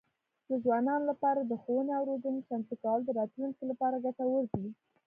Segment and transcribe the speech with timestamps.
[0.49, 4.67] د ځوانانو لپاره د ښوونې او روزنې چمتو کول د راتلونکي لپاره ګټور دي.